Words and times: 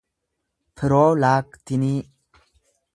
piroolaaktinii 0.79 1.95